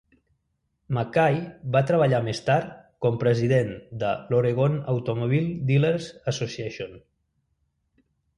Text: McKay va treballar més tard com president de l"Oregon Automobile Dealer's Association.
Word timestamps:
McKay 0.97 1.35
va 1.75 1.81
treballar 1.91 2.21
més 2.27 2.41
tard 2.47 2.71
com 3.07 3.19
president 3.25 3.69
de 4.05 4.09
l"Oregon 4.15 4.79
Automobile 4.95 5.53
Dealer's 5.69 6.09
Association. 6.35 6.99